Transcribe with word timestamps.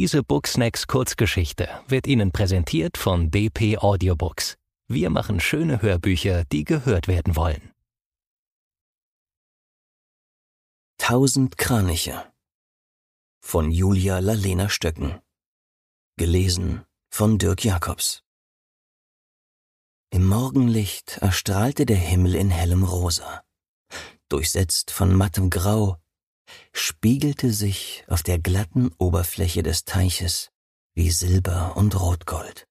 Diese 0.00 0.22
Booksnacks 0.22 0.86
Kurzgeschichte 0.86 1.68
wird 1.86 2.06
Ihnen 2.06 2.32
präsentiert 2.32 2.96
von 2.96 3.30
DP 3.30 3.76
Audiobooks. 3.76 4.56
Wir 4.88 5.10
machen 5.10 5.40
schöne 5.40 5.82
Hörbücher, 5.82 6.46
die 6.46 6.64
gehört 6.64 7.06
werden 7.06 7.36
wollen. 7.36 7.74
Tausend 10.96 11.58
Kraniche 11.58 12.32
von 13.40 13.70
Julia 13.70 14.20
Lalena 14.20 14.70
Stöcken. 14.70 15.20
Gelesen 16.16 16.86
von 17.10 17.36
Dirk 17.36 17.62
Jacobs. 17.62 18.22
Im 20.08 20.26
Morgenlicht 20.26 21.18
erstrahlte 21.18 21.84
der 21.84 21.98
Himmel 21.98 22.36
in 22.36 22.48
hellem 22.48 22.84
Rosa. 22.84 23.44
Durchsetzt 24.30 24.92
von 24.92 25.14
mattem 25.14 25.50
Grau 25.50 25.98
spiegelte 26.72 27.52
sich 27.52 28.04
auf 28.08 28.22
der 28.22 28.38
glatten 28.38 28.90
Oberfläche 28.98 29.62
des 29.62 29.84
Teiches 29.84 30.50
wie 30.94 31.10
Silber 31.10 31.76
und 31.76 31.98
Rotgold. 31.98 32.66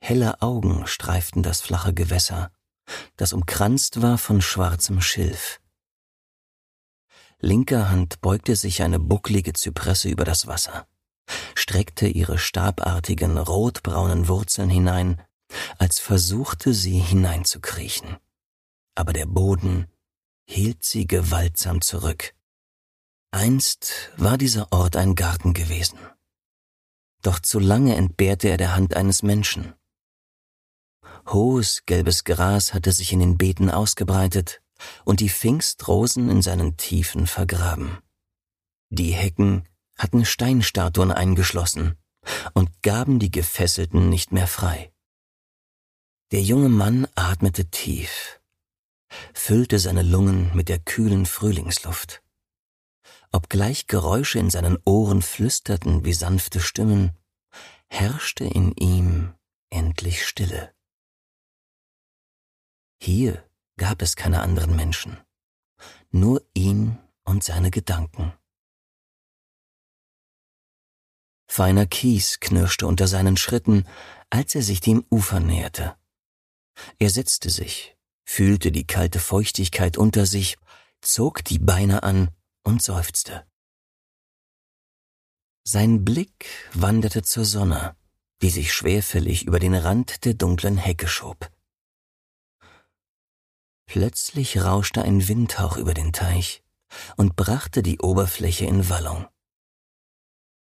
Helle 0.00 0.42
Augen 0.42 0.86
streiften 0.86 1.42
das 1.42 1.60
flache 1.60 1.94
Gewässer, 1.94 2.50
das 3.16 3.32
umkranzt 3.32 4.02
war 4.02 4.18
von 4.18 4.40
schwarzem 4.40 5.00
Schilf. 5.00 5.60
Linker 7.38 7.90
Hand 7.90 8.20
beugte 8.20 8.56
sich 8.56 8.82
eine 8.82 8.98
bucklige 8.98 9.52
Zypresse 9.52 10.08
über 10.08 10.24
das 10.24 10.46
Wasser, 10.46 10.86
streckte 11.54 12.06
ihre 12.06 12.38
stabartigen 12.38 13.36
rotbraunen 13.36 14.28
Wurzeln 14.28 14.70
hinein, 14.70 15.20
als 15.78 15.98
versuchte 15.98 16.72
sie 16.72 16.98
hineinzukriechen. 16.98 18.16
Aber 18.94 19.12
der 19.12 19.26
Boden 19.26 19.86
hielt 20.46 20.84
sie 20.84 21.06
gewaltsam 21.06 21.80
zurück. 21.80 22.34
Einst 23.30 24.12
war 24.16 24.38
dieser 24.38 24.72
Ort 24.72 24.96
ein 24.96 25.14
Garten 25.14 25.52
gewesen. 25.52 25.98
Doch 27.22 27.40
zu 27.40 27.58
lange 27.58 27.96
entbehrte 27.96 28.48
er 28.48 28.56
der 28.56 28.74
Hand 28.74 28.94
eines 28.94 29.22
Menschen. 29.22 29.74
Hohes 31.28 31.84
gelbes 31.86 32.24
Gras 32.24 32.72
hatte 32.72 32.92
sich 32.92 33.12
in 33.12 33.20
den 33.20 33.36
Beeten 33.36 33.70
ausgebreitet 33.70 34.62
und 35.04 35.20
die 35.20 35.28
Pfingstrosen 35.28 36.30
in 36.30 36.40
seinen 36.40 36.76
Tiefen 36.76 37.26
vergraben. 37.26 37.98
Die 38.90 39.12
Hecken 39.12 39.68
hatten 39.98 40.24
Steinstatuen 40.24 41.10
eingeschlossen 41.10 41.96
und 42.54 42.82
gaben 42.82 43.18
die 43.18 43.30
Gefesselten 43.30 44.08
nicht 44.08 44.30
mehr 44.30 44.46
frei. 44.46 44.92
Der 46.30 46.42
junge 46.42 46.68
Mann 46.68 47.08
atmete 47.14 47.70
tief 47.70 48.35
füllte 49.34 49.78
seine 49.78 50.02
Lungen 50.02 50.54
mit 50.54 50.68
der 50.68 50.78
kühlen 50.78 51.26
Frühlingsluft. 51.26 52.22
Obgleich 53.32 53.86
Geräusche 53.86 54.38
in 54.38 54.50
seinen 54.50 54.78
Ohren 54.84 55.22
flüsterten 55.22 56.04
wie 56.04 56.12
sanfte 56.12 56.60
Stimmen, 56.60 57.16
herrschte 57.88 58.44
in 58.44 58.72
ihm 58.72 59.34
endlich 59.70 60.26
Stille. 60.26 60.72
Hier 63.00 63.48
gab 63.76 64.02
es 64.02 64.16
keine 64.16 64.40
anderen 64.40 64.74
Menschen, 64.74 65.18
nur 66.10 66.42
ihn 66.54 66.98
und 67.24 67.44
seine 67.44 67.70
Gedanken. 67.70 68.32
Feiner 71.48 71.86
Kies 71.86 72.40
knirschte 72.40 72.86
unter 72.86 73.06
seinen 73.06 73.36
Schritten, 73.36 73.86
als 74.30 74.54
er 74.54 74.62
sich 74.62 74.80
dem 74.80 75.04
Ufer 75.10 75.40
näherte. 75.40 75.96
Er 76.98 77.10
setzte 77.10 77.50
sich, 77.50 77.95
fühlte 78.26 78.72
die 78.72 78.86
kalte 78.86 79.20
Feuchtigkeit 79.20 79.96
unter 79.96 80.26
sich, 80.26 80.58
zog 81.00 81.44
die 81.44 81.58
Beine 81.58 82.02
an 82.02 82.30
und 82.64 82.82
seufzte. 82.82 83.46
Sein 85.64 86.04
Blick 86.04 86.46
wanderte 86.74 87.22
zur 87.22 87.44
Sonne, 87.44 87.96
die 88.42 88.50
sich 88.50 88.72
schwerfällig 88.72 89.46
über 89.46 89.58
den 89.58 89.74
Rand 89.74 90.24
der 90.24 90.34
dunklen 90.34 90.76
Hecke 90.76 91.08
schob. 91.08 91.50
Plötzlich 93.86 94.58
rauschte 94.62 95.02
ein 95.02 95.26
Windhauch 95.28 95.76
über 95.76 95.94
den 95.94 96.12
Teich 96.12 96.62
und 97.16 97.36
brachte 97.36 97.82
die 97.82 98.00
Oberfläche 98.00 98.66
in 98.66 98.88
Wallung. 98.88 99.26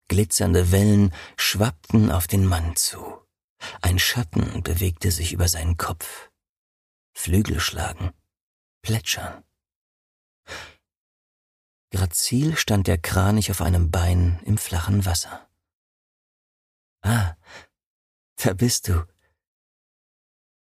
Glitzernde 0.09 0.73
Wellen 0.73 1.15
schwappten 1.37 2.11
auf 2.11 2.27
den 2.27 2.45
Mann 2.45 2.77
zu. 2.77 3.01
Ein 3.81 3.99
Schatten 3.99 4.63
bewegte 4.63 5.11
sich 5.13 5.33
über 5.33 5.49
seinen 5.49 5.77
Kopf. 5.77 6.32
Flügel 7.13 7.61
schlagen, 7.61 8.13
plätschern. 8.83 9.45
Grazil 11.91 12.57
stand 12.57 12.87
der 12.87 12.99
Kranich 12.99 13.51
auf 13.51 13.61
einem 13.61 13.91
Bein 13.91 14.41
im 14.45 14.57
flachen 14.57 15.05
Wasser. 15.05 15.49
Ah, 17.03 17.37
da 18.37 18.55
bist 18.55 18.89
du. 18.89 19.07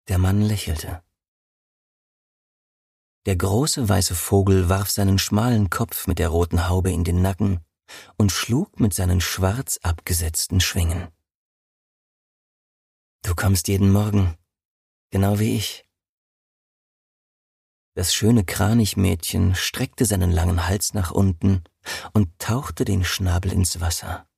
Der 0.08 0.19
Mann 0.19 0.41
lächelte. 0.41 1.03
Der 3.26 3.37
große 3.37 3.88
weiße 3.88 4.14
Vogel 4.14 4.70
warf 4.70 4.91
seinen 4.91 5.19
schmalen 5.19 5.69
Kopf 5.69 6.06
mit 6.06 6.19
der 6.19 6.31
roten 6.31 6.69
Haube 6.69 6.91
in 6.91 7.04
den 7.04 7.20
Nacken 7.20 7.60
und 8.16 8.32
schlug 8.32 8.81
mit 8.81 8.94
seinen 8.94 9.20
schwarz 9.20 9.78
abgesetzten 9.82 10.60
Schwingen. 10.60 11.08
Du 13.22 13.34
kommst 13.34 13.69
jeden 13.69 13.92
Morgen, 13.92 14.38
genau 15.10 15.38
wie 15.38 15.56
ich. 15.56 15.88
Das 17.98 18.14
schöne 18.14 18.44
Kranichmädchen 18.44 19.56
streckte 19.56 20.04
seinen 20.04 20.31
langen 20.31 20.69
Hals 20.69 20.94
nach 20.94 21.10
unten 21.10 21.64
und 22.12 22.38
tauchte 22.38 22.84
den 22.84 23.03
Schnabel 23.03 23.53
ins 23.53 23.81
Wasser, 23.81 24.28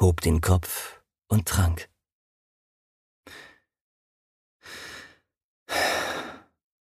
hob 0.00 0.20
den 0.20 0.40
Kopf 0.40 1.00
und 1.28 1.46
trank. 1.46 1.88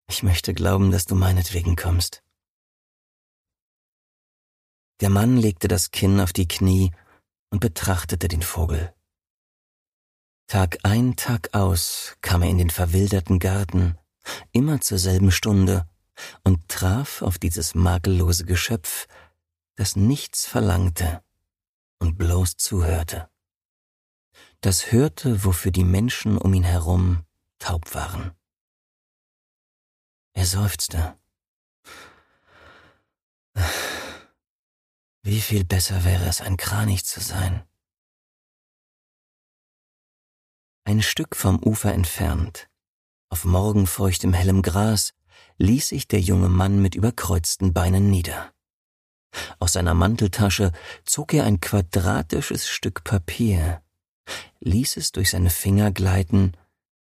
Ich 0.10 0.24
möchte 0.24 0.56
glauben, 0.56 0.90
dass 0.90 1.06
du 1.06 1.14
meinetwegen 1.14 1.76
kommst. 1.76 2.24
Der 5.02 5.12
Mann 5.12 5.38
legte 5.38 5.68
das 5.68 5.92
Kinn 5.92 6.20
auf 6.20 6.34
die 6.34 6.48
Knie 6.48 6.96
und 7.52 7.60
betrachtete 7.60 8.28
den 8.28 8.42
Vogel. 8.42 8.92
Tag 10.48 10.80
ein, 10.82 11.16
Tag 11.16 11.54
aus 11.54 12.18
kam 12.22 12.42
er 12.42 12.50
in 12.50 12.58
den 12.58 12.72
verwilderten 12.72 13.38
Garten, 13.38 14.00
immer 14.52 14.82
zur 14.82 14.98
selben 14.98 15.30
Stunde, 15.30 15.88
und 16.44 16.68
traf 16.68 17.22
auf 17.22 17.38
dieses 17.38 17.76
makellose 17.76 18.46
Geschöpf, 18.46 19.08
das 19.76 19.96
nichts 19.96 20.46
verlangte 20.46 21.24
und 22.00 22.18
bloß 22.18 22.58
zuhörte. 22.58 23.30
Das 24.62 24.92
hörte, 24.92 25.44
wofür 25.44 25.72
die 25.72 25.84
Menschen 25.84 26.38
um 26.38 26.54
ihn 26.54 26.64
herum 26.64 27.24
taub 27.60 27.94
waren. 27.94 28.32
Er 30.34 30.46
seufzte. 30.46 31.18
Wie 35.24 35.42
viel 35.42 35.66
besser 35.66 36.04
wäre 36.06 36.26
es, 36.26 36.42
ein 36.42 36.58
Kranich 36.58 37.06
zu 37.06 37.20
sein. 37.20 37.68
Ein 40.86 41.02
Stück 41.02 41.36
vom 41.36 41.62
Ufer 41.62 41.94
entfernt, 41.94 42.70
auf 43.30 43.44
morgenfeuchtem 43.44 44.32
hellem 44.34 44.62
Gras, 44.62 45.14
ließ 45.58 45.90
sich 45.90 46.08
der 46.08 46.20
junge 46.20 46.50
Mann 46.50 46.82
mit 46.82 46.96
überkreuzten 46.96 47.74
Beinen 47.74 48.10
nieder. 48.10 48.54
Aus 49.60 49.74
seiner 49.74 49.94
Manteltasche 49.94 50.72
zog 51.06 51.34
er 51.34 51.46
ein 51.46 51.60
quadratisches 51.60 52.68
Stück 52.68 53.04
Papier, 53.04 53.84
ließ 54.60 54.98
es 54.98 55.12
durch 55.12 55.30
seine 55.30 55.50
Finger 55.50 55.92
gleiten 55.92 56.54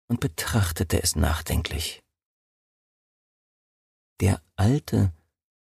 und 0.08 0.20
betrachtete 0.20 1.02
es 1.02 1.16
nachdenklich. 1.16 2.02
Der 4.20 4.42
Alte 4.56 5.12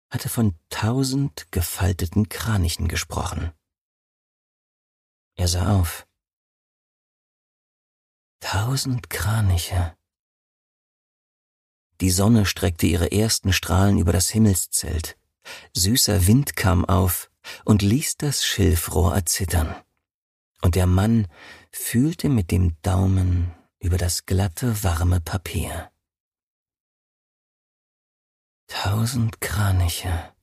hatte 0.09 0.29
von 0.29 0.55
tausend 0.69 1.51
gefalteten 1.51 2.29
Kranichen 2.29 2.87
gesprochen. 2.87 3.51
Er 5.35 5.47
sah 5.47 5.79
auf. 5.79 6.07
Tausend 8.39 9.09
Kraniche. 9.09 9.97
Die 12.03 12.11
Sonne 12.11 12.45
streckte 12.45 12.85
ihre 12.85 13.13
ersten 13.13 13.53
Strahlen 13.53 13.97
über 13.97 14.11
das 14.11 14.29
Himmelszelt. 14.29 15.17
Süßer 15.73 16.27
Wind 16.27 16.57
kam 16.57 16.83
auf 16.83 17.31
und 17.63 17.81
ließ 17.81 18.17
das 18.17 18.43
Schilfrohr 18.43 19.15
erzittern. 19.15 19.73
Und 20.61 20.75
der 20.75 20.85
Mann 20.85 21.29
fühlte 21.71 22.27
mit 22.27 22.51
dem 22.51 22.75
Daumen 22.81 23.53
über 23.79 23.97
das 23.97 24.25
glatte, 24.25 24.83
warme 24.83 25.21
Papier. 25.21 25.93
Tausend 28.67 29.39
Kraniche. 29.39 30.33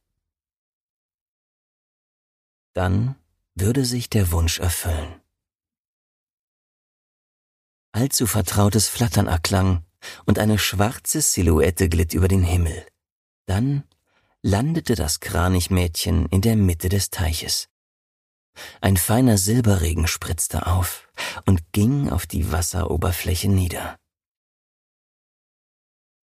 Dann 2.72 3.16
würde 3.54 3.84
sich 3.84 4.08
der 4.08 4.32
Wunsch 4.32 4.60
erfüllen. 4.60 5.20
Allzu 7.92 8.26
vertrautes 8.26 8.88
Flattern 8.88 9.26
erklang, 9.26 9.84
und 10.26 10.38
eine 10.38 10.58
schwarze 10.58 11.20
Silhouette 11.20 11.88
glitt 11.88 12.14
über 12.14 12.28
den 12.28 12.42
Himmel. 12.42 12.86
Dann 13.46 13.84
landete 14.42 14.94
das 14.94 15.20
Kranichmädchen 15.20 16.26
in 16.26 16.40
der 16.40 16.56
Mitte 16.56 16.88
des 16.88 17.10
Teiches. 17.10 17.68
Ein 18.80 18.96
feiner 18.96 19.38
Silberregen 19.38 20.06
spritzte 20.06 20.66
auf 20.66 21.08
und 21.46 21.72
ging 21.72 22.10
auf 22.10 22.26
die 22.26 22.50
Wasseroberfläche 22.50 23.48
nieder. 23.48 23.96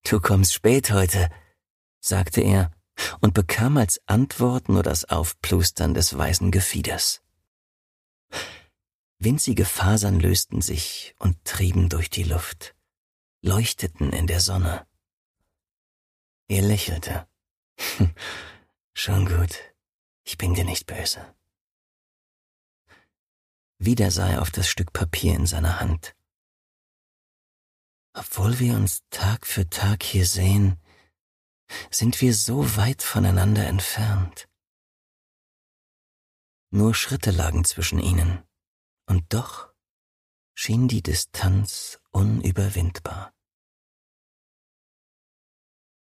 Du 0.07 0.19
kommst 0.19 0.53
spät 0.53 0.91
heute, 0.91 1.29
sagte 1.99 2.41
er 2.41 2.71
und 3.21 3.33
bekam 3.33 3.77
als 3.77 4.01
Antwort 4.07 4.69
nur 4.69 4.83
das 4.83 5.05
Aufplustern 5.05 5.93
des 5.93 6.17
weißen 6.17 6.51
Gefieders. 6.51 7.21
Winzige 9.19 9.65
Fasern 9.65 10.19
lösten 10.19 10.61
sich 10.61 11.15
und 11.19 11.43
trieben 11.43 11.89
durch 11.89 12.09
die 12.09 12.23
Luft, 12.23 12.75
leuchteten 13.41 14.11
in 14.13 14.27
der 14.27 14.39
Sonne. 14.39 14.87
Er 16.47 16.61
lächelte. 16.61 17.27
Schon 18.93 19.25
gut, 19.25 19.55
ich 20.23 20.37
bin 20.37 20.53
dir 20.53 20.65
nicht 20.65 20.85
böse. 20.87 21.35
Wieder 23.79 24.09
sah 24.11 24.29
er 24.29 24.41
auf 24.41 24.49
das 24.51 24.67
Stück 24.67 24.91
Papier 24.91 25.35
in 25.35 25.45
seiner 25.45 25.79
Hand. 25.79 26.15
Obwohl 28.13 28.57
wir 28.59 28.73
uns 28.75 29.03
Tag 29.11 29.45
für 29.45 29.69
Tag 29.69 30.01
hier 30.01 30.25
sehen, 30.25 30.81
sind 31.91 32.19
wir 32.21 32.33
so 32.33 32.75
weit 32.75 33.03
voneinander 33.03 33.67
entfernt. 33.67 34.49
Nur 36.71 36.95
Schritte 36.95 37.31
lagen 37.31 37.63
zwischen 37.65 37.99
ihnen, 37.99 38.43
und 39.05 39.31
doch 39.33 39.66
schien 40.57 40.87
die 40.87 41.03
Distanz 41.03 41.99
unüberwindbar. 42.09 43.31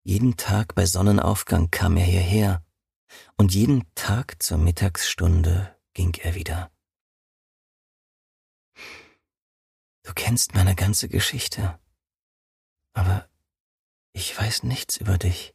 Jeden 0.04 0.38
Tag 0.38 0.76
bei 0.76 0.86
Sonnenaufgang 0.86 1.72
kam 1.72 1.98
er 1.98 2.06
hierher, 2.06 2.66
und 3.36 3.54
jeden 3.54 3.84
Tag 3.96 4.42
zur 4.42 4.58
Mittagsstunde 4.58 5.78
ging 5.94 6.14
er 6.16 6.36
wieder. 6.36 6.72
Du 10.04 10.14
kennst 10.14 10.54
meine 10.54 10.76
ganze 10.76 11.10
Geschichte, 11.10 11.78
aber 12.94 13.30
ich 14.14 14.38
weiß 14.38 14.64
nichts 14.64 14.96
über 14.98 15.18
dich. 15.18 15.54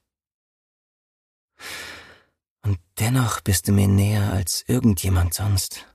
Und 2.63 2.79
dennoch 2.99 3.41
bist 3.41 3.67
du 3.67 3.73
mir 3.73 3.89
näher 3.89 4.31
als 4.31 4.63
irgendjemand 4.69 5.33
sonst. 5.33 5.87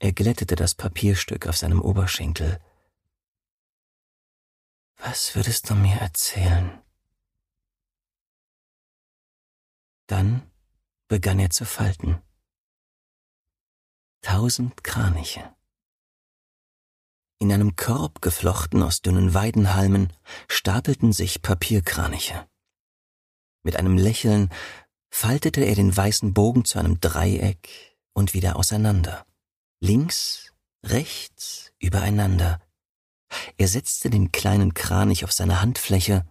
Er 0.00 0.12
glättete 0.12 0.54
das 0.54 0.74
Papierstück 0.74 1.48
auf 1.48 1.56
seinem 1.56 1.80
Oberschenkel. 1.80 2.60
Was 4.96 5.34
würdest 5.34 5.68
du 5.70 5.74
mir 5.74 5.96
erzählen? 5.96 6.80
Dann 10.06 10.48
begann 11.08 11.38
er 11.38 11.50
zu 11.50 11.64
falten. 11.64 12.22
Tausend 14.22 14.82
Kraniche. 14.84 15.54
In 17.40 17.52
einem 17.52 17.76
Korb 17.76 18.20
geflochten 18.20 18.82
aus 18.82 19.00
dünnen 19.00 19.34
Weidenhalmen 19.34 20.12
stapelten 20.48 21.12
sich 21.12 21.42
Papierkraniche. 21.42 22.48
Mit 23.62 23.76
einem 23.76 23.96
Lächeln 23.96 24.50
faltete 25.10 25.62
er 25.62 25.74
den 25.74 25.96
weißen 25.96 26.34
Bogen 26.34 26.64
zu 26.64 26.78
einem 26.78 27.00
Dreieck 27.00 27.96
und 28.12 28.34
wieder 28.34 28.56
auseinander. 28.56 29.27
Links, 29.80 30.52
rechts, 30.82 31.72
übereinander. 31.78 32.60
Er 33.56 33.68
setzte 33.68 34.10
den 34.10 34.32
kleinen 34.32 34.74
Kranich 34.74 35.24
auf 35.24 35.32
seine 35.32 35.60
Handfläche 35.60 36.26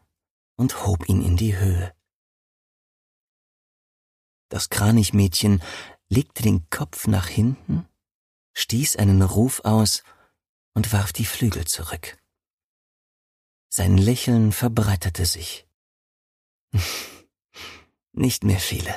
und 0.57 0.85
hob 0.85 1.07
ihn 1.07 1.21
in 1.23 1.37
die 1.37 1.57
Höhe. 1.57 1.95
Das 4.49 4.69
Kranichmädchen 4.69 5.61
legte 6.09 6.43
den 6.43 6.69
Kopf 6.69 7.07
nach 7.07 7.27
hinten, 7.27 7.87
stieß 8.53 8.95
einen 8.97 9.21
Ruf 9.21 9.61
aus 9.61 10.03
und 10.73 10.91
warf 10.91 11.13
die 11.13 11.25
Flügel 11.25 11.65
zurück. 11.65 12.17
Sein 13.69 13.97
Lächeln 13.97 14.51
verbreiterte 14.51 15.25
sich. 15.25 15.67
Nicht 18.13 18.43
mehr 18.43 18.59
viele. 18.59 18.93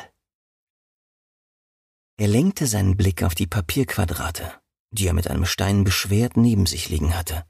Er 2.20 2.28
lenkte 2.28 2.66
seinen 2.66 2.98
Blick 2.98 3.22
auf 3.22 3.34
die 3.34 3.46
Papierquadrate, 3.46 4.60
die 4.90 5.06
er 5.06 5.14
mit 5.14 5.28
einem 5.28 5.46
Stein 5.46 5.84
beschwert 5.84 6.36
neben 6.36 6.66
sich 6.66 6.90
liegen 6.90 7.16
hatte. 7.16 7.48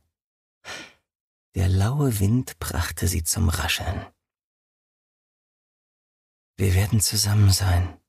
Der 1.56 1.68
laue 1.68 2.20
Wind 2.20 2.56
brachte 2.60 3.08
sie 3.08 3.24
zum 3.24 3.48
Rascheln. 3.48 4.06
Wir 6.56 6.76
werden 6.76 7.00
zusammen 7.00 7.50
sein. 7.50 8.00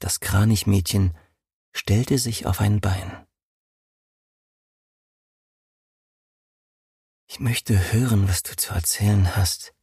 Das 0.00 0.20
Kranichmädchen 0.20 1.16
stellte 1.74 2.18
sich 2.18 2.44
auf 2.44 2.60
ein 2.60 2.82
Bein. 2.82 3.26
Ich 7.26 7.40
möchte 7.40 7.90
hören, 7.94 8.28
was 8.28 8.42
du 8.42 8.54
zu 8.54 8.74
erzählen 8.74 9.34
hast, 9.34 9.74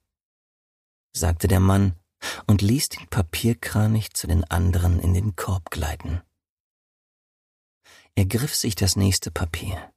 sagte 1.12 1.48
der 1.48 1.60
Mann 1.60 2.00
und 2.48 2.62
ließ 2.62 2.90
den 2.90 3.08
Papierkranich 3.08 4.14
zu 4.14 4.28
den 4.28 4.44
anderen 4.46 5.00
in 5.00 5.14
den 5.14 5.36
Korb 5.36 5.70
gleiten. 5.72 6.22
Er 8.16 8.26
griff 8.26 8.56
sich 8.56 8.76
das 8.76 8.96
nächste 8.96 9.32
Papier. 9.32 9.94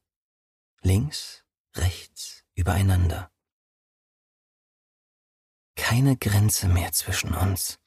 Links, 0.81 1.43
rechts, 1.75 2.45
übereinander. 2.55 3.31
Keine 5.75 6.15
Grenze 6.17 6.67
mehr 6.67 6.91
zwischen 6.91 7.33
uns. 7.33 7.79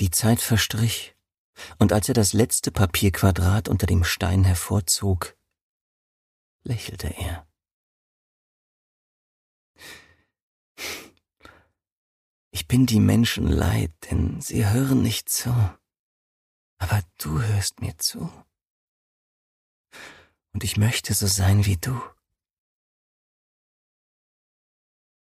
Die 0.00 0.10
Zeit 0.10 0.40
verstrich, 0.40 1.14
und 1.78 1.92
als 1.92 2.08
er 2.08 2.14
das 2.14 2.32
letzte 2.32 2.72
Papierquadrat 2.72 3.68
unter 3.68 3.86
dem 3.86 4.04
Stein 4.04 4.44
hervorzog, 4.44 5.36
lächelte 6.64 7.08
er. 7.08 7.46
Ich 12.54 12.68
bin 12.68 12.86
die 12.86 13.00
Menschen 13.00 13.48
leid, 13.48 13.92
denn 14.08 14.40
sie 14.40 14.64
hören 14.64 15.02
nicht 15.02 15.28
zu. 15.28 15.50
Aber 16.78 17.02
du 17.18 17.42
hörst 17.42 17.80
mir 17.80 17.98
zu. 17.98 18.30
Und 20.52 20.62
ich 20.62 20.76
möchte 20.76 21.14
so 21.14 21.26
sein 21.26 21.66
wie 21.66 21.78
du. 21.78 22.00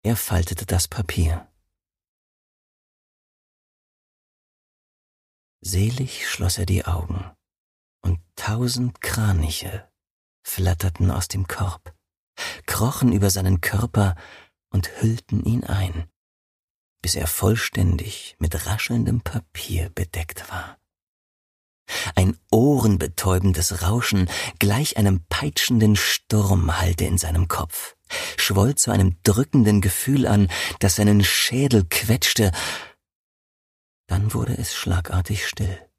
Er 0.04 0.18
faltete 0.18 0.66
das 0.66 0.90
Papier. 0.90 1.50
Selig 5.62 6.28
schloss 6.28 6.58
er 6.58 6.66
die 6.66 6.84
Augen, 6.84 7.32
und 8.02 8.20
tausend 8.36 9.00
Kraniche 9.00 9.90
flatterten 10.46 11.10
aus 11.10 11.30
dem 11.30 11.48
Korb, 11.48 11.96
krochen 12.66 13.14
über 13.14 13.30
seinen 13.30 13.62
Körper 13.62 14.18
und 14.70 15.02
hüllten 15.02 15.46
ihn 15.46 15.64
ein, 15.64 16.11
bis 17.02 17.16
er 17.16 17.28
vollständig 17.28 18.36
mit 18.40 18.66
raschelndem 18.66 19.22
Papier 19.22 19.90
bedeckt 19.90 20.50
war. 20.50 20.78
Ein 22.16 22.38
ohrenbetäubendes 22.52 23.82
Rauschen 23.82 24.30
gleich 24.60 24.98
einem 24.98 25.26
peitschenden 25.28 25.96
Sturm 25.96 26.80
hallte 26.80 27.06
in 27.06 27.18
seinem 27.18 27.48
Kopf, 27.48 27.96
schwoll 28.38 28.76
zu 28.76 28.92
einem 28.92 29.18
drückenden 29.24 29.82
Gefühl 29.82 30.26
an, 30.26 30.50
das 30.80 30.96
seinen 30.96 31.24
Schädel 31.24 31.86
quetschte 31.90 32.52
dann 34.12 34.34
wurde 34.34 34.58
es 34.58 34.76
schlagartig 34.76 35.48
still. 35.48 35.90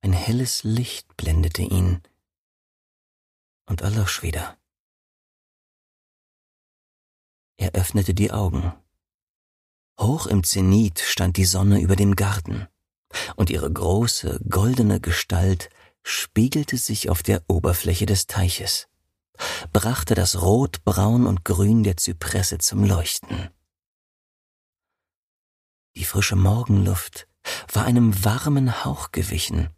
Ein 0.00 0.12
helles 0.12 0.64
Licht 0.64 1.16
blendete 1.16 1.62
ihn 1.62 2.02
und 3.66 3.82
erlosch 3.82 4.22
wieder. 4.22 4.58
Er 7.56 7.72
öffnete 7.72 8.14
die 8.14 8.30
Augen. 8.32 8.72
Hoch 10.00 10.26
im 10.26 10.42
Zenit 10.42 11.00
stand 11.00 11.36
die 11.36 11.44
Sonne 11.44 11.80
über 11.80 11.96
dem 11.96 12.16
Garten, 12.16 12.66
und 13.36 13.50
ihre 13.50 13.72
große, 13.72 14.40
goldene 14.48 15.00
Gestalt 15.00 15.70
spiegelte 16.02 16.76
sich 16.76 17.10
auf 17.10 17.22
der 17.22 17.42
Oberfläche 17.48 18.06
des 18.06 18.26
Teiches, 18.26 18.88
brachte 19.72 20.14
das 20.14 20.42
Rot, 20.42 20.84
Braun 20.84 21.26
und 21.26 21.44
Grün 21.44 21.84
der 21.84 21.96
Zypresse 21.96 22.58
zum 22.58 22.84
Leuchten. 22.84 23.50
Die 25.96 26.04
frische 26.04 26.36
Morgenluft 26.36 27.28
war 27.72 27.84
einem 27.84 28.24
warmen 28.24 28.84
Hauch 28.84 29.12
gewichen, 29.12 29.70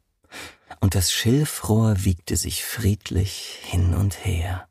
und 0.80 0.94
das 0.94 1.12
Schilfrohr 1.12 2.04
wiegte 2.04 2.36
sich 2.36 2.64
friedlich 2.64 3.58
hin 3.62 3.94
und 3.94 4.24
her, 4.24 4.68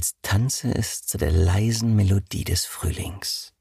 als 0.00 0.16
tanze 0.22 0.74
es 0.74 1.02
zu 1.02 1.18
der 1.18 1.30
leisen 1.30 1.94
Melodie 1.94 2.44
des 2.44 2.64
Frühlings. 2.64 3.52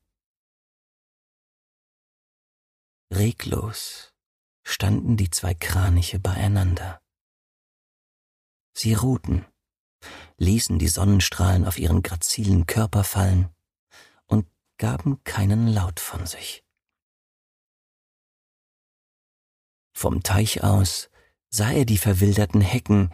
Reglos 3.14 4.14
standen 4.64 5.18
die 5.18 5.30
zwei 5.30 5.54
Kraniche 5.54 6.18
beieinander. 6.18 7.02
Sie 8.74 8.94
ruhten, 8.94 9.46
ließen 10.38 10.80
die 10.80 10.88
Sonnenstrahlen 10.88 11.66
auf 11.66 11.78
ihren 11.78 12.04
grazilen 12.04 12.66
Körper 12.68 13.04
fallen 13.04 13.50
gaben 14.80 15.22
keinen 15.26 15.68
Laut 15.68 16.00
von 16.00 16.26
sich. 16.26 16.64
Vom 19.94 20.24
Teich 20.24 20.64
aus 20.64 21.10
sah 21.50 21.72
er 21.72 21.84
die 21.84 21.98
verwilderten 21.98 22.62
Hecken, 22.62 23.14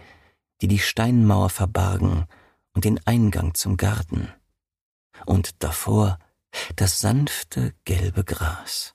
die 0.62 0.68
die 0.68 0.78
Steinmauer 0.78 1.50
verbargen 1.50 2.28
und 2.76 2.86
den 2.86 3.00
Eingang 3.08 3.56
zum 3.56 3.78
Garten, 3.78 4.32
und 5.26 5.64
davor 5.64 6.20
das 6.76 7.00
sanfte 7.00 7.74
gelbe 7.86 8.24
Gras. 8.24 8.94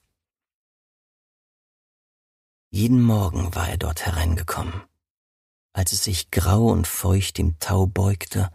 Jeden 2.69 3.01
Morgen 3.01 3.53
war 3.53 3.67
er 3.67 3.77
dort 3.77 4.05
hereingekommen, 4.05 4.83
als 5.73 5.91
es 5.91 6.03
sich 6.05 6.31
grau 6.31 6.67
und 6.67 6.87
feucht 6.87 7.37
im 7.39 7.59
Tau 7.59 7.85
beugte, 7.85 8.51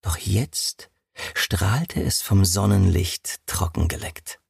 doch 0.00 0.16
jetzt 0.16 0.90
strahlte 1.34 2.02
es 2.02 2.22
vom 2.22 2.44
Sonnenlicht 2.44 3.44
trockengeleckt. 3.46 4.40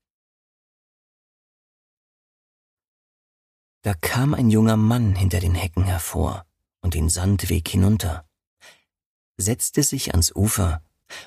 Da 3.82 3.94
kam 3.94 4.34
ein 4.34 4.50
junger 4.50 4.76
Mann 4.76 5.14
hinter 5.14 5.40
den 5.40 5.54
Hecken 5.54 5.84
hervor 5.84 6.44
und 6.80 6.94
den 6.94 7.08
Sandweg 7.08 7.68
hinunter, 7.68 8.27
setzte 9.38 9.82
sich 9.82 10.10
ans 10.10 10.34
Ufer 10.34 10.82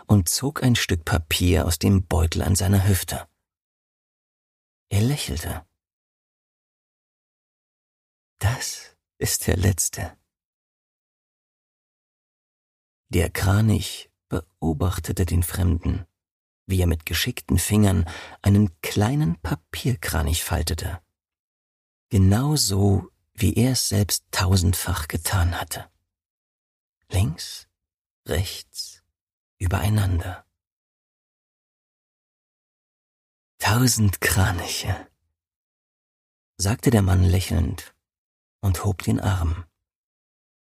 und 0.05 0.29
zog 0.29 0.61
ein 0.61 0.75
Stück 0.75 1.05
Papier 1.05 1.65
aus 1.65 1.79
dem 1.79 2.05
Beutel 2.05 2.43
an 2.43 2.55
seiner 2.55 2.87
Hüfte. 2.87 3.27
Er 4.89 5.01
lächelte. 5.01 5.65
Das 8.37 8.95
ist 9.17 9.47
der 9.47 9.57
letzte. 9.57 10.17
Der 13.09 13.29
Kranich 13.29 14.09
beobachtete 14.29 15.25
den 15.25 15.43
Fremden, 15.43 16.05
wie 16.65 16.79
er 16.79 16.87
mit 16.87 17.05
geschickten 17.05 17.57
Fingern 17.57 18.07
einen 18.41 18.79
kleinen 18.81 19.35
Papierkranich 19.41 20.43
faltete. 20.43 21.01
Genau 22.09 22.55
so, 22.55 23.09
wie 23.33 23.53
er 23.53 23.71
es 23.71 23.89
selbst 23.89 24.25
tausendfach 24.31 25.07
getan 25.07 25.59
hatte. 25.59 25.89
Links, 27.09 27.67
rechts, 28.25 29.03
übereinander. 29.57 30.45
Tausend 33.59 34.21
Kraniche, 34.21 35.07
sagte 36.57 36.89
der 36.89 37.01
Mann 37.01 37.23
lächelnd 37.23 37.95
und 38.61 38.83
hob 38.83 39.03
den 39.03 39.19
Arm. 39.19 39.65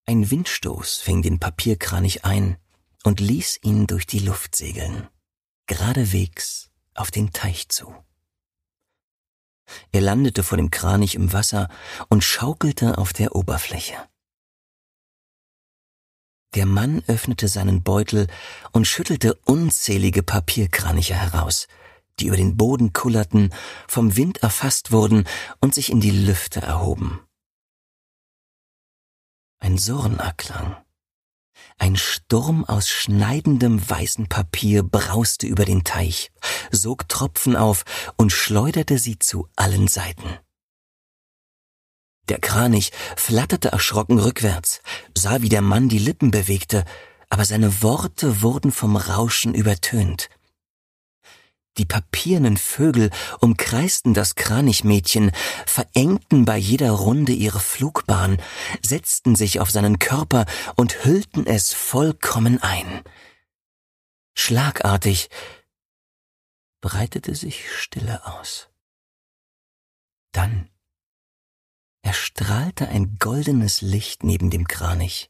Ein 0.06 0.30
Windstoß 0.30 0.98
fing 0.98 1.22
den 1.22 1.40
Papierkranich 1.40 2.26
ein 2.26 2.58
und 3.04 3.20
ließ 3.20 3.60
ihn 3.64 3.88
durch 3.88 4.06
die 4.06 4.20
Luft 4.20 4.56
segeln, 4.56 5.10
geradewegs 5.68 6.72
auf 6.94 7.12
den 7.12 7.32
Teich 7.32 7.70
zu. 7.70 7.96
Er 9.92 10.02
landete 10.02 10.44
vor 10.44 10.58
dem 10.58 10.70
Kranich 10.70 11.16
im 11.16 11.34
Wasser 11.34 11.70
und 12.10 12.24
schaukelte 12.24 12.98
auf 12.98 13.14
der 13.14 13.36
Oberfläche. 13.36 14.11
Der 16.54 16.66
Mann 16.66 17.02
öffnete 17.08 17.48
seinen 17.48 17.82
Beutel 17.82 18.28
und 18.72 18.86
schüttelte 18.86 19.36
unzählige 19.46 20.22
Papierkraniche 20.22 21.16
heraus, 21.16 21.68
die 22.20 22.28
über 22.28 22.36
den 22.36 22.58
Boden 22.58 22.92
kullerten, 22.92 23.54
vom 23.88 24.18
Wind 24.18 24.44
erfasst 24.44 24.92
wurden 24.92 25.26
und 25.62 25.74
sich 25.74 25.90
in 25.92 26.02
die 26.02 26.12
Lüfte 26.12 26.62
erhoben. 26.62 27.22
Ein 29.60 29.78
Surren 29.78 30.20
erklang. 30.20 30.76
Ein 31.78 31.96
Sturm 31.96 32.66
aus 32.66 32.90
schneidendem 32.90 33.90
weißen 33.90 34.28
Papier 34.28 34.84
brauste 34.84 35.48
über 35.48 35.66
den 35.66 35.84
Teich, 35.84 36.32
sog 36.70 37.08
Tropfen 37.08 37.56
auf 37.56 37.86
und 38.18 38.32
schleuderte 38.32 38.98
sie 38.98 39.20
zu 39.20 39.48
allen 39.56 39.88
Seiten. 39.88 40.40
Der 42.32 42.40
Kranich 42.40 42.94
flatterte 43.18 43.74
erschrocken 43.74 44.18
rückwärts, 44.18 44.80
sah, 45.18 45.42
wie 45.42 45.50
der 45.50 45.62
Mann 45.62 45.90
die 45.90 46.00
Lippen 46.00 46.32
bewegte, 46.32 46.86
aber 47.30 47.44
seine 47.44 47.82
Worte 47.84 48.42
wurden 48.42 48.72
vom 48.72 48.96
Rauschen 48.96 49.54
übertönt. 49.54 50.30
Die 51.78 51.84
papiernen 51.84 52.56
Vögel 52.56 53.10
umkreisten 53.42 54.14
das 54.14 54.36
Kranichmädchen, 54.36 55.34
verengten 55.66 56.46
bei 56.46 56.56
jeder 56.56 56.92
Runde 56.92 57.34
ihre 57.34 57.60
Flugbahn, 57.60 58.42
setzten 58.82 59.36
sich 59.36 59.60
auf 59.60 59.70
seinen 59.70 60.00
Körper 60.00 60.46
und 60.78 61.04
hüllten 61.04 61.46
es 61.46 61.74
vollkommen 61.74 62.64
ein. 62.64 63.02
Schlagartig 64.36 65.30
breitete 66.80 67.36
sich 67.36 67.70
Stille 67.78 68.26
aus. 68.26 68.70
Dann 70.32 70.70
erstrahlte 72.02 72.88
ein 72.88 73.18
goldenes 73.20 73.82
Licht 73.82 74.24
neben 74.24 74.50
dem 74.50 74.68
Kranich 74.68 75.30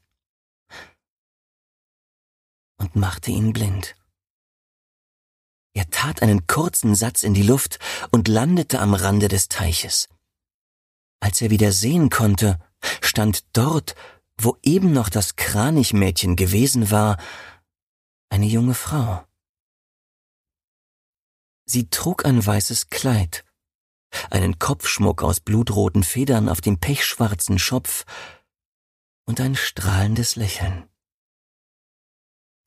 und 2.78 2.96
machte 2.96 3.30
ihn 3.30 3.52
blind. 3.52 3.94
Er 5.74 5.88
tat 5.88 6.22
einen 6.22 6.46
kurzen 6.46 6.94
Satz 6.94 7.22
in 7.22 7.34
die 7.34 7.42
Luft 7.42 7.78
und 8.10 8.28
landete 8.28 8.80
am 8.80 8.94
Rande 8.94 9.28
des 9.28 9.48
Teiches. 9.48 10.08
Als 11.20 11.40
er 11.40 11.50
wieder 11.50 11.72
sehen 11.72 12.10
konnte, 12.10 12.58
stand 13.00 13.44
dort, 13.56 13.94
wo 14.36 14.56
eben 14.62 14.92
noch 14.92 15.08
das 15.08 15.36
Kranichmädchen 15.36 16.36
gewesen 16.36 16.90
war, 16.90 17.16
eine 18.28 18.46
junge 18.46 18.74
Frau. 18.74 19.24
Sie 21.64 21.88
trug 21.88 22.26
ein 22.26 22.44
weißes 22.44 22.88
Kleid, 22.88 23.44
einen 24.30 24.58
Kopfschmuck 24.58 25.22
aus 25.22 25.40
blutroten 25.40 26.04
Federn 26.04 26.48
auf 26.48 26.60
dem 26.60 26.78
pechschwarzen 26.78 27.58
Schopf 27.58 28.04
und 29.24 29.40
ein 29.40 29.54
strahlendes 29.54 30.36
Lächeln. 30.36 30.88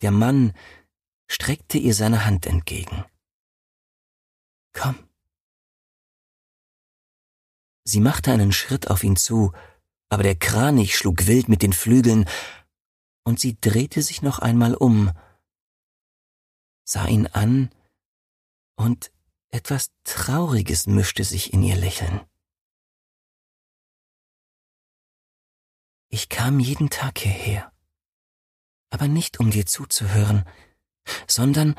Der 0.02 0.12
Mann, 0.12 0.54
streckte 1.28 1.78
ihr 1.78 1.94
seine 1.94 2.25
Hand 2.25 2.46
entgegen. 2.46 3.06
Komm. 4.74 4.96
Sie 7.84 8.00
machte 8.00 8.32
einen 8.32 8.52
Schritt 8.52 8.90
auf 8.90 9.04
ihn 9.04 9.16
zu, 9.16 9.54
aber 10.10 10.24
der 10.24 10.36
Kranich 10.36 10.98
schlug 10.98 11.28
wild 11.28 11.50
mit 11.50 11.62
den 11.62 11.74
Flügeln, 11.74 12.28
und 13.24 13.40
sie 13.40 13.60
drehte 13.60 14.02
sich 14.04 14.22
noch 14.22 14.40
einmal 14.40 14.75
um, 14.75 15.12
sah 16.84 17.08
ihn 17.08 17.28
an, 17.28 17.74
und 18.75 19.12
etwas 19.56 19.92
Trauriges 20.04 20.86
mischte 20.86 21.24
sich 21.24 21.54
in 21.54 21.64
ihr 21.64 21.78
Lächeln. 21.78 22.22
Ich 26.10 26.30
kam 26.30 26.60
jeden 26.60 26.90
Tag 26.90 27.20
hierher, 27.20 27.72
aber 28.90 29.08
nicht 29.08 29.40
um 29.40 29.52
dir 29.52 29.66
zuzuhören, 29.66 30.44
sondern 31.28 31.76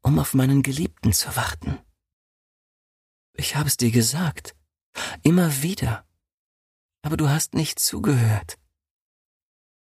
um 0.00 0.18
auf 0.18 0.32
meinen 0.32 0.62
Geliebten 0.62 1.12
zu 1.12 1.34
warten. 1.34 1.80
Ich 3.34 3.56
habe 3.56 3.68
es 3.68 3.76
dir 3.76 3.90
gesagt, 3.90 4.54
immer 5.22 5.62
wieder, 5.62 6.06
aber 7.02 7.16
du 7.16 7.28
hast 7.28 7.54
nicht 7.54 7.78
zugehört. 7.80 8.58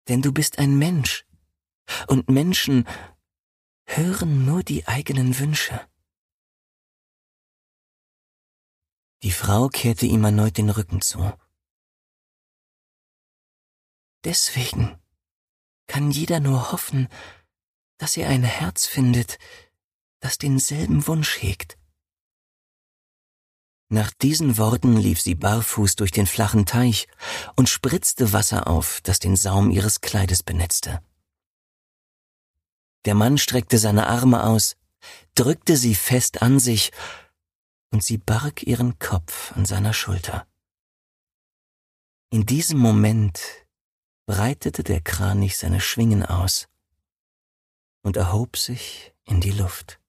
Denn 0.07 0.21
du 0.21 0.31
bist 0.31 0.59
ein 0.59 0.77
Mensch, 0.77 1.25
und 2.07 2.29
Menschen 2.29 2.87
hören 3.85 4.45
nur 4.45 4.63
die 4.63 4.87
eigenen 4.87 5.37
Wünsche. 5.39 5.81
Die 9.23 9.31
Frau 9.31 9.69
kehrte 9.69 10.05
ihm 10.05 10.25
erneut 10.25 10.57
den 10.57 10.69
Rücken 10.69 11.01
zu. 11.01 11.33
Deswegen 14.25 14.99
kann 15.87 16.11
jeder 16.11 16.41
nur 16.41 16.73
hoffen, 16.73 17.07
dass 17.97 18.17
er 18.17 18.27
ein 18.27 18.43
Herz 18.43 18.85
findet, 18.85 19.37
das 20.19 20.37
denselben 20.37 21.07
Wunsch 21.07 21.41
hegt. 21.41 21.77
Nach 23.89 24.11
diesen 24.11 24.57
Worten 24.57 24.97
lief 24.97 25.21
sie 25.21 25.35
barfuß 25.35 25.95
durch 25.95 26.11
den 26.11 26.27
flachen 26.27 26.65
Teich 26.65 27.07
und 27.55 27.69
spritzte 27.69 28.33
Wasser 28.33 28.67
auf, 28.67 28.99
das 29.03 29.19
den 29.19 29.37
Saum 29.37 29.71
ihres 29.71 30.01
Kleides 30.01 30.43
benetzte. 30.43 31.01
Der 33.05 33.15
Mann 33.15 33.37
streckte 33.37 33.77
seine 33.77 34.07
Arme 34.07 34.43
aus, 34.43 34.75
drückte 35.35 35.77
sie 35.77 35.95
fest 35.95 36.41
an 36.41 36.59
sich, 36.59 36.91
und 37.93 38.03
sie 38.03 38.17
barg 38.17 38.63
ihren 38.63 38.97
Kopf 38.97 39.51
an 39.51 39.65
seiner 39.65 39.93
Schulter. 39.93 40.47
In 42.31 42.43
diesem 42.47 42.79
Moment 42.79 43.39
breitete 44.25 44.83
der 44.83 44.99
Kranich 44.99 45.57
seine 45.57 45.79
Schwingen 45.79 46.25
aus, 46.25 46.67
und 48.01 48.17
erhob 48.17 48.57
sich 48.57 49.13
in 49.25 49.41
die 49.41 49.51
Luft. 49.51 50.01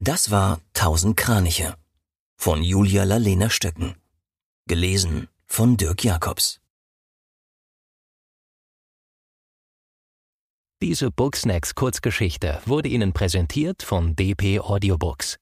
Das 0.00 0.30
war 0.30 0.60
Tausend 0.74 1.16
Kraniche 1.16 1.78
von 2.36 2.62
Julia 2.62 3.04
Lalena 3.04 3.50
Stöcken. 3.50 3.96
Gelesen 4.66 5.28
von 5.46 5.76
Dirk 5.76 6.04
Jacobs. 6.04 6.60
Diese 10.80 11.10
Booksnacks 11.10 11.74
Kurzgeschichte 11.74 12.60
wurde 12.64 12.88
Ihnen 12.88 13.12
präsentiert 13.12 13.82
von 13.82 14.14
DP 14.14 14.60
Audiobooks. 14.60 15.36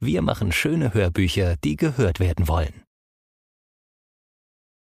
Wir 0.00 0.22
machen 0.22 0.52
schöne 0.52 0.94
Hörbücher, 0.94 1.56
die 1.62 1.76
gehört 1.76 2.18
werden 2.18 2.48
wollen. 2.48 2.82